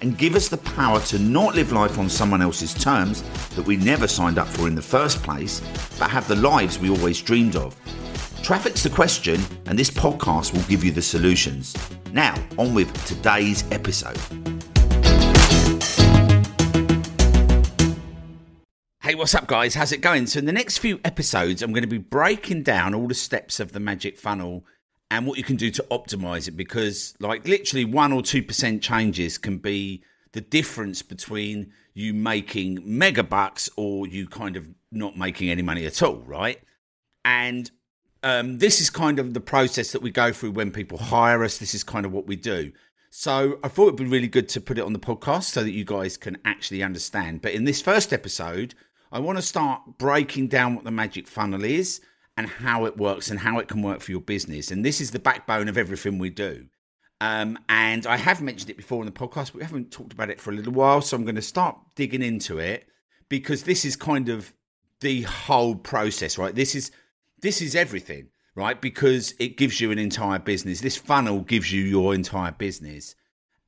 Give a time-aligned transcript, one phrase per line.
[0.00, 3.76] and give us the power to not live life on someone else's terms that we
[3.76, 5.60] never signed up for in the first place,
[5.98, 7.74] but have the lives we always dreamed of.
[8.42, 11.74] Traffic's the question, and this podcast will give you the solutions.
[12.12, 14.18] Now, on with today's episode.
[19.02, 19.74] Hey, what's up, guys?
[19.74, 20.26] How's it going?
[20.26, 23.60] So, in the next few episodes, I'm going to be breaking down all the steps
[23.60, 24.64] of the magic funnel
[25.10, 29.38] and what you can do to optimize it because, like, literally one or 2% changes
[29.38, 35.48] can be the difference between you making mega bucks or you kind of not making
[35.48, 36.60] any money at all, right?
[37.24, 37.70] And
[38.22, 41.58] um, this is kind of the process that we go through when people hire us.
[41.58, 42.72] This is kind of what we do.
[43.10, 45.70] So I thought it'd be really good to put it on the podcast so that
[45.70, 47.40] you guys can actually understand.
[47.40, 48.74] But in this first episode,
[49.10, 52.00] I want to start breaking down what the magic funnel is
[52.36, 54.70] and how it works and how it can work for your business.
[54.70, 56.66] And this is the backbone of everything we do.
[57.20, 60.28] Um, and I have mentioned it before in the podcast, but we haven't talked about
[60.28, 61.00] it for a little while.
[61.00, 62.88] So I'm going to start digging into it
[63.28, 64.52] because this is kind of
[65.00, 66.54] the whole process, right?
[66.54, 66.90] This is
[67.40, 68.80] this is everything, right?
[68.80, 70.80] Because it gives you an entire business.
[70.80, 73.14] This funnel gives you your entire business.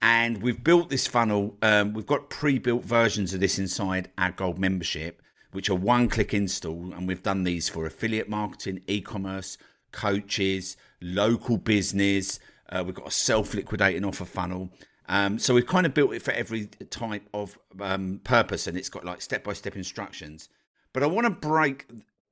[0.00, 1.56] And we've built this funnel.
[1.60, 5.22] Um, we've got pre-built versions of this inside our gold membership
[5.58, 6.92] which are one click install.
[6.92, 9.58] And we've done these for affiliate marketing, e commerce,
[9.90, 12.38] coaches, local business.
[12.68, 14.70] Uh, we've got a self liquidating offer funnel.
[15.08, 18.88] Um, so we've kind of built it for every type of um, purpose and it's
[18.88, 20.48] got like step by step instructions.
[20.92, 21.86] But I want to break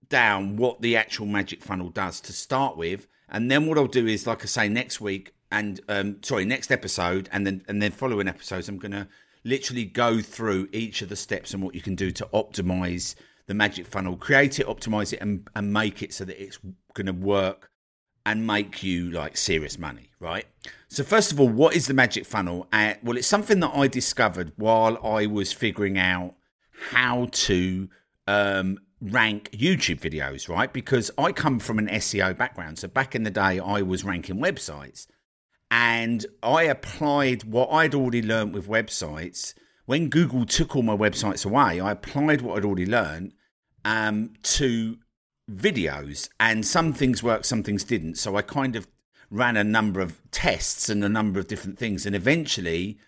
[0.08, 3.08] down what the actual magic funnel does to start with.
[3.28, 6.70] And then what I'll do is, like I say, next week and um, sorry, next
[6.70, 9.08] episode, and then and then following episodes, I'm going to
[9.46, 13.14] literally go through each of the steps and what you can do to optimize
[13.46, 16.58] the magic funnel, create it, optimize it, and, and make it so that it's
[16.94, 17.70] going to work
[18.26, 20.46] and make you like serious money, right?
[20.88, 22.66] So, first of all, what is the magic funnel?
[22.72, 26.34] Uh, well, it's something that I discovered while I was figuring out
[26.90, 27.88] how to
[28.26, 30.72] um, rank YouTube videos, right?
[30.72, 32.80] Because I come from an SEO background.
[32.80, 35.06] So, back in the day, I was ranking websites
[35.70, 39.54] and I applied what I'd already learned with websites.
[39.84, 43.34] When Google took all my websites away, I applied what I'd already learned
[43.84, 44.98] um, to
[45.50, 48.16] videos, and some things worked, some things didn't.
[48.16, 48.88] So I kind of
[49.30, 52.98] ran a number of tests and a number of different things, and eventually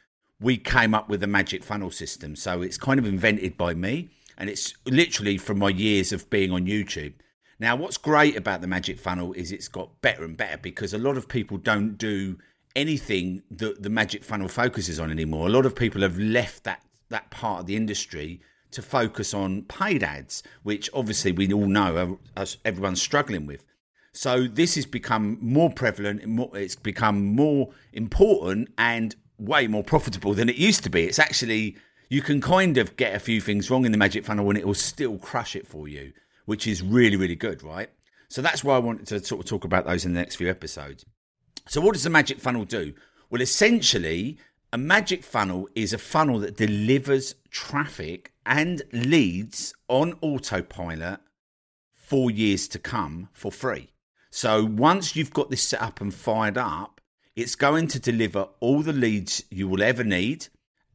[0.40, 2.36] we came up with a magic funnel system.
[2.36, 6.52] So it's kind of invented by me, and it's literally from my years of being
[6.52, 7.14] on YouTube.
[7.60, 10.98] Now, what's great about the Magic Funnel is it's got better and better because a
[10.98, 12.38] lot of people don't do
[12.76, 15.48] anything that the Magic Funnel focuses on anymore.
[15.48, 19.62] A lot of people have left that that part of the industry to focus on
[19.62, 22.18] paid ads, which obviously we all know
[22.64, 23.64] everyone's struggling with.
[24.12, 26.22] So this has become more prevalent.
[26.54, 31.04] It's become more important and way more profitable than it used to be.
[31.04, 31.76] It's actually
[32.08, 34.66] you can kind of get a few things wrong in the Magic Funnel and it
[34.66, 36.12] will still crush it for you
[36.48, 37.90] which is really, really good, right?
[38.30, 40.48] So that's why I wanted to sort of talk about those in the next few
[40.48, 41.04] episodes.
[41.68, 42.94] So, what does a magic funnel do?
[43.28, 44.38] Well, essentially,
[44.72, 51.20] a magic funnel is a funnel that delivers traffic and leads on autopilot
[51.92, 53.90] for years to come for free.
[54.30, 57.02] So, once you've got this set up and fired up,
[57.36, 60.46] it's going to deliver all the leads you will ever need,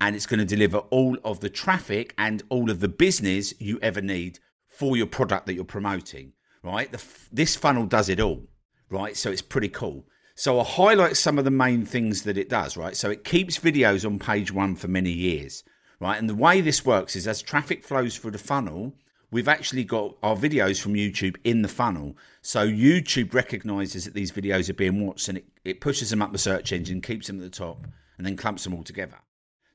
[0.01, 3.77] and it's going to deliver all of the traffic and all of the business you
[3.83, 4.39] ever need
[4.73, 6.91] for your product that you're promoting, right?
[6.91, 7.01] The,
[7.31, 8.47] this funnel does it all,
[8.89, 9.15] right?
[9.15, 10.05] So it's pretty cool.
[10.35, 12.97] So I'll highlight some of the main things that it does, right?
[12.97, 15.63] So it keeps videos on page one for many years,
[15.99, 16.17] right?
[16.17, 18.95] And the way this works is as traffic flows through the funnel,
[19.29, 22.17] we've actually got our videos from YouTube in the funnel.
[22.41, 26.31] So YouTube recognizes that these videos are being watched and it, it pushes them up
[26.31, 27.85] the search engine, keeps them at the top,
[28.17, 29.19] and then clumps them all together.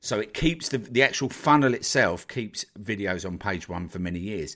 [0.01, 4.19] So it keeps the, the actual funnel itself keeps videos on page one for many
[4.19, 4.55] years.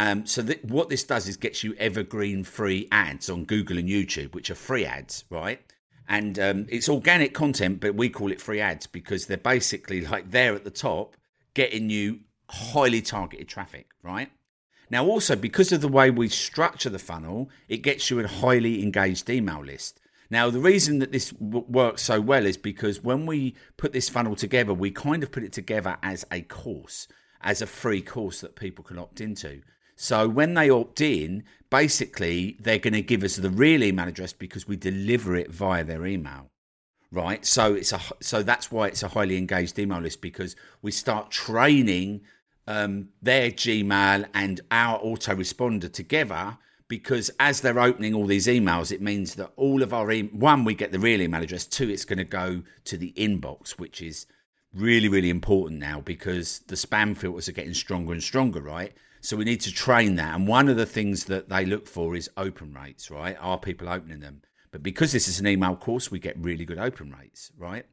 [0.00, 3.86] Um, so that, what this does is gets you evergreen free ads on Google and
[3.86, 5.60] YouTube, which are free ads, right?
[6.08, 10.30] And um, it's organic content, but we call it free ads because they're basically like
[10.30, 11.16] there at the top,
[11.52, 14.30] getting you highly targeted traffic, right?
[14.88, 18.82] Now, also because of the way we structure the funnel, it gets you a highly
[18.82, 20.00] engaged email list.
[20.30, 24.08] Now, the reason that this w- works so well is because when we put this
[24.08, 27.06] funnel together, we kind of put it together as a course,
[27.42, 29.60] as a free course that people can opt into.
[30.02, 34.32] So when they opt in, basically they're going to give us the real email address
[34.32, 36.48] because we deliver it via their email.
[37.12, 37.44] Right?
[37.44, 41.30] So it's a so that's why it's a highly engaged email list because we start
[41.30, 42.22] training
[42.66, 46.56] um, their Gmail and our autoresponder together
[46.88, 50.64] because as they're opening all these emails, it means that all of our e- one
[50.64, 51.66] we get the real email address.
[51.66, 54.26] Two, it's going to go to the inbox, which is
[54.72, 58.94] really really important now because the spam filters are getting stronger and stronger, right?
[59.20, 60.34] So we need to train that.
[60.34, 63.36] And one of the things that they look for is open rates, right?
[63.40, 64.42] Are people opening them?
[64.70, 67.84] But because this is an email course, we get really good open rates, right?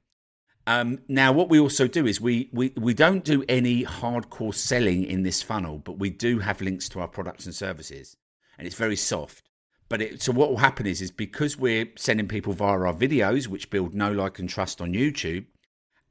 [0.68, 5.06] Um, now, what we also do is we, we we don't do any hardcore selling
[5.06, 8.18] in this funnel, but we do have links to our products and services
[8.57, 9.50] and it's very soft.
[9.89, 13.47] But it, so what will happen is, is because we're sending people via our videos,
[13.47, 15.45] which build know, like, and trust on YouTube.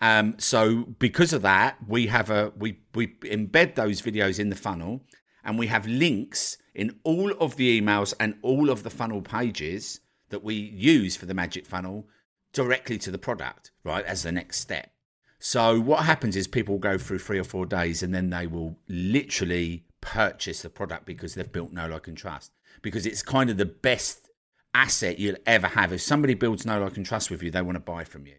[0.01, 4.57] Um, so because of that, we have a we we embed those videos in the
[4.57, 5.03] funnel,
[5.45, 10.01] and we have links in all of the emails and all of the funnel pages
[10.29, 12.07] that we use for the magic funnel
[12.53, 14.05] directly to the product, right?
[14.05, 14.91] As the next step.
[15.39, 18.79] So what happens is people go through three or four days and then they will
[18.89, 23.57] literally purchase the product because they've built know like and trust because it's kind of
[23.57, 24.29] the best
[24.75, 27.75] asset you'll ever have if somebody builds know like and trust with you they want
[27.75, 28.37] to buy from you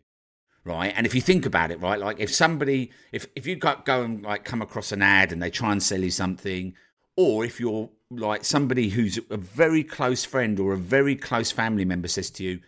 [0.68, 3.86] right and if you think about it right like if somebody if if you got
[3.86, 6.74] go and like come across an ad and they try and sell you something
[7.16, 11.86] or if you're like somebody who's a very close friend or a very close family
[11.86, 12.60] member says to you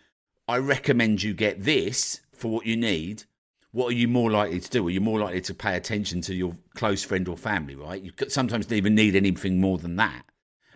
[0.48, 3.24] i recommend you get this for what you need
[3.72, 4.86] what are you more likely to do?
[4.86, 8.02] Are you more likely to pay attention to your close friend or family, right?
[8.02, 10.24] You sometimes don't even need anything more than that.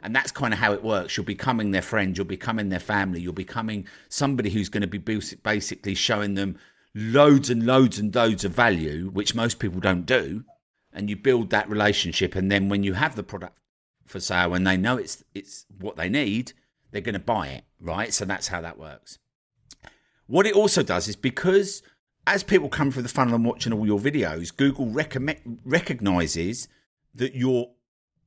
[0.03, 1.17] And that's kind of how it works.
[1.17, 4.99] You're becoming their friend, you're becoming their family, you're becoming somebody who's going to be
[4.99, 6.59] basically showing them
[6.95, 10.45] loads and loads and loads of value, which most people don't do.
[10.93, 12.37] And you build that relationship.
[12.37, 13.59] And then when you have the product
[14.07, 16.53] for sale and they know it's, it's what they need,
[16.93, 18.15] they're going to buy it, right?
[18.15, 19.19] So that's how that works.
[20.27, 21.83] What it also does is because
[22.27, 26.69] as people come through the funnel and watching all your videos, Google recognizes
[27.15, 27.71] that your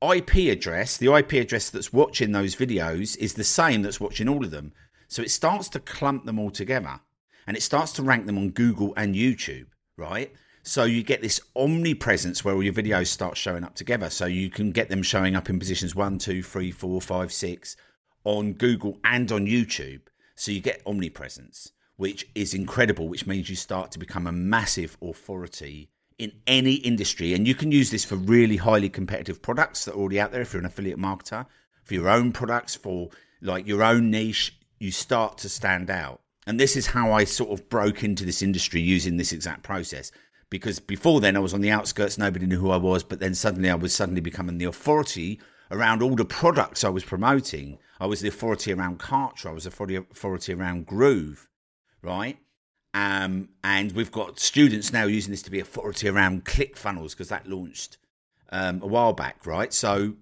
[0.02, 4.44] IP address, the IP address that's watching those videos, is the same that's watching all
[4.44, 4.72] of them.
[5.08, 7.00] So it starts to clump them all together
[7.48, 9.66] and it starts to rank them on Google and YouTube,
[9.96, 10.32] right?
[10.62, 14.10] So you get this omnipresence where all your videos start showing up together.
[14.10, 17.74] So you can get them showing up in positions one, two, three, four, five, six
[18.22, 20.02] on Google and on YouTube.
[20.36, 24.96] So you get omnipresence which is incredible, which means you start to become a massive
[25.02, 27.34] authority in any industry.
[27.34, 30.40] And you can use this for really highly competitive products that are already out there.
[30.40, 31.46] If you're an affiliate marketer,
[31.82, 33.08] for your own products, for
[33.42, 36.20] like your own niche, you start to stand out.
[36.48, 40.10] And this is how I sort of broke into this industry using this exact process.
[40.50, 43.04] Because before then, I was on the outskirts, nobody knew who I was.
[43.04, 45.40] But then suddenly, I was suddenly becoming the authority
[45.70, 47.78] around all the products I was promoting.
[48.00, 51.48] I was the authority around Kartra, I was the authority around Groove
[52.02, 52.38] right?
[52.94, 57.46] Um, and we've got students now using this to be authority around ClickFunnels because that
[57.48, 57.98] launched
[58.50, 59.72] um, a while back, right?
[59.72, 60.14] So,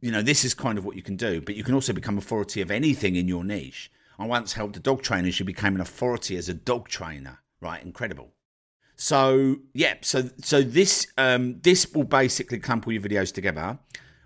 [0.00, 2.18] you know, this is kind of what you can do, but you can also become
[2.18, 3.90] authority of anything in your niche.
[4.20, 7.82] I once helped a dog trainer; she became an authority as a dog trainer, right?
[7.82, 8.34] Incredible.
[8.96, 13.78] So, yeah, so so this um, this will basically clump all your videos together.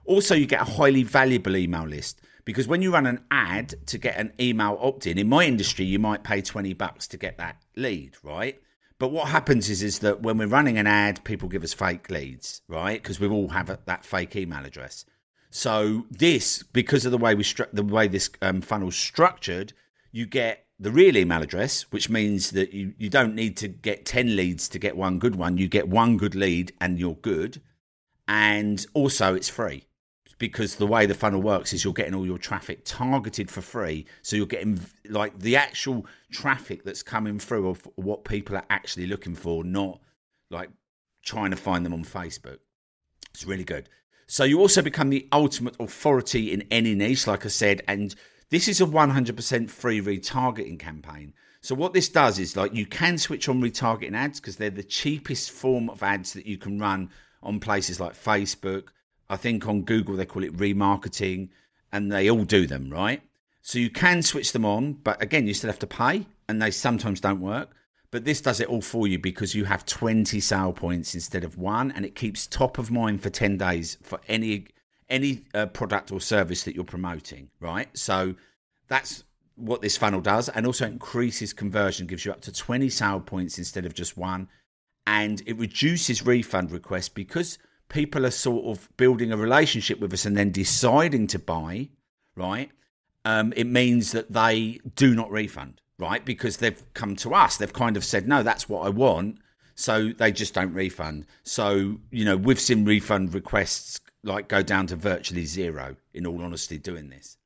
[0.05, 2.21] Also, you get a highly valuable email list.
[2.45, 5.85] Because when you run an ad to get an email opt in, in my industry,
[5.85, 8.61] you might pay 20 bucks to get that lead, right?
[8.99, 12.11] But what happens is, is that when we're running an ad, people give us fake
[12.11, 13.03] leads, right?
[13.03, 15.05] Because we all have that fake email address.
[15.51, 19.73] So this, because of the way we stru- the way this um, funnel's structured,
[20.15, 24.07] you get the real email address, which means that you, you don't need to get
[24.07, 25.59] 10 leads to get one good one.
[25.59, 27.61] You get one good lead and you're good.
[28.29, 29.89] And also, it's free
[30.39, 34.07] because the way the funnel works is you're getting all your traffic targeted for free.
[34.23, 34.79] So you're getting
[35.11, 39.99] like the actual traffic that's coming through of what people are actually looking for, not
[40.49, 40.71] like
[41.25, 42.59] trying to find them on Facebook.
[43.33, 43.89] It's really good.
[44.29, 48.15] So you also become the ultimate authority in any niche, like I said, and
[48.51, 51.33] this is a 100% free retargeting campaign.
[51.61, 54.83] So what this does is like you can switch on retargeting ads because they're the
[54.83, 57.11] cheapest form of ads that you can run
[57.43, 58.89] on places like Facebook,
[59.29, 61.49] I think on Google they call it remarketing,
[61.93, 63.23] and they all do them, right?
[63.63, 66.71] So you can switch them on, but again, you still have to pay, and they
[66.71, 67.71] sometimes don't work.
[68.11, 71.59] But this does it all for you because you have 20 sale points instead of
[71.59, 74.67] one, and it keeps top of mind for 10 days for any
[75.09, 77.89] any uh, product or service that you're promoting, right?
[77.97, 78.35] So
[78.89, 79.25] that's
[79.57, 83.59] what this funnel does and also increases conversion, gives you up to 20 sale points
[83.59, 84.49] instead of just one.
[85.07, 87.59] And it reduces refund requests because
[87.89, 91.91] people are sort of building a relationship with us and then deciding to buy,
[92.35, 92.71] right?
[93.25, 96.25] Um, it means that they do not refund, right?
[96.25, 97.57] Because they've come to us.
[97.57, 99.39] They've kind of said, no, that's what I want.
[99.75, 101.27] So they just don't refund.
[101.43, 106.43] So, you know, we've seen refund requests like go down to virtually zero, in all
[106.43, 107.37] honesty, doing this.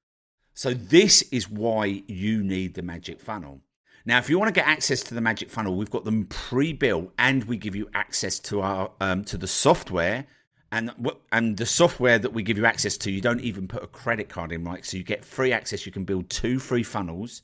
[0.54, 3.60] So this is why you need the magic funnel.
[4.04, 7.12] Now, if you want to get access to the magic funnel, we've got them pre-built,
[7.18, 10.26] and we give you access to our um, to the software,
[10.72, 10.90] and
[11.30, 14.28] and the software that we give you access to, you don't even put a credit
[14.28, 14.84] card in, right?
[14.84, 15.84] So you get free access.
[15.84, 17.42] You can build two free funnels,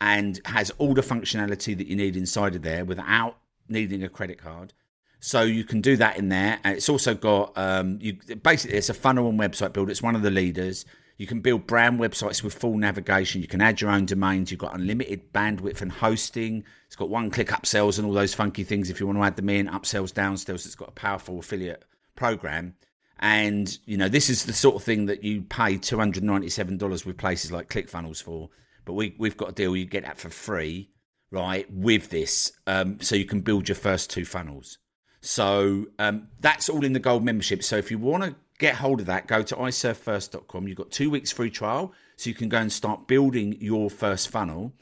[0.00, 4.38] and has all the functionality that you need inside of there without needing a credit
[4.38, 4.72] card.
[5.20, 8.88] So you can do that in there, and it's also got um, you basically it's
[8.88, 9.90] a funnel and website builder.
[9.90, 10.86] It's one of the leaders.
[11.18, 13.42] You can build brand websites with full navigation.
[13.42, 14.50] You can add your own domains.
[14.50, 16.64] You've got unlimited bandwidth and hosting.
[16.86, 19.36] It's got one click upsells and all those funky things if you want to add
[19.36, 20.64] them in, upsells, downsells.
[20.64, 21.84] It's got a powerful affiliate
[22.16, 22.74] program.
[23.18, 27.52] And, you know, this is the sort of thing that you pay $297 with places
[27.52, 28.48] like ClickFunnels for.
[28.86, 30.88] But we, we've got a deal you get that for free,
[31.30, 32.50] right, with this.
[32.66, 34.78] Um, so you can build your first two funnels.
[35.20, 37.62] So um, that's all in the gold membership.
[37.62, 39.26] So if you want to get hold of that.
[39.26, 40.68] Go to iServeFirst.com.
[40.68, 44.28] You've got two weeks free trial, so you can go and start building your first
[44.28, 44.74] funnel.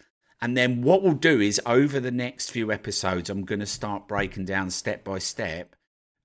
[0.43, 4.07] And then what we'll do is over the next few episodes, I'm going to start
[4.07, 5.75] breaking down step by step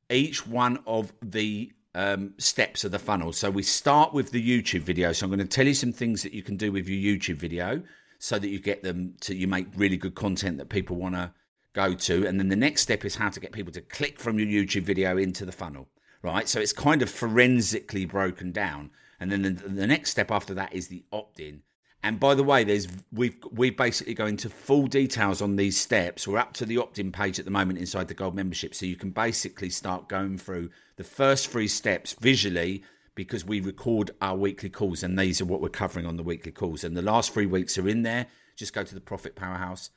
[0.09, 3.31] each one of the um, steps of the funnel.
[3.33, 5.11] So we start with the YouTube video.
[5.13, 7.37] So I'm going to tell you some things that you can do with your YouTube
[7.37, 7.81] video
[8.19, 11.31] so that you get them to you make really good content that people want to
[11.73, 12.27] go to.
[12.27, 14.83] And then the next step is how to get people to click from your YouTube
[14.83, 15.87] video into the funnel
[16.23, 16.47] right?
[16.49, 18.89] So it's kind of forensically broken down.
[19.19, 21.61] And then the, the next step after that is the opt in.
[22.01, 26.27] And by the way, there's we've we basically go into full details on these steps.
[26.27, 28.97] We're up to the opt-in page at the moment inside the gold membership, so you
[28.97, 32.83] can basically start going through the first three steps visually
[33.15, 36.51] because we record our weekly calls, and these are what we're covering on the weekly
[36.51, 36.83] calls.
[36.83, 38.25] And the last three weeks are in there.
[38.57, 39.89] Just go to the Profit Powerhouse,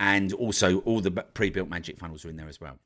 [0.00, 2.78] and also all the pre-built magic funnels are in there as well.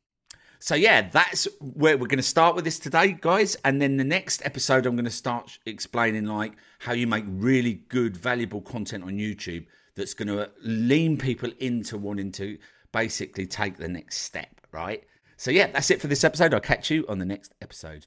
[0.59, 3.57] So yeah, that's where we're going to start with this today, guys.
[3.65, 7.83] And then the next episode, I'm going to start explaining like how you make really
[7.89, 9.67] good, valuable content on YouTube
[9.97, 12.59] that's going to lean people into wanting to
[12.93, 15.03] basically take the next step, right?
[15.37, 16.55] So yeah, that's it for this episode.
[16.55, 18.07] I'll catch you on the next episode.